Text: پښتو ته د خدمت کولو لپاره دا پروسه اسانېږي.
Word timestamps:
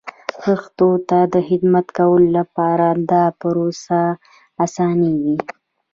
پښتو 0.41 0.89
ته 1.09 1.19
د 1.33 1.35
خدمت 1.47 1.85
کولو 1.97 2.27
لپاره 2.37 2.87
دا 3.11 3.23
پروسه 3.39 3.99
اسانېږي. 4.65 5.35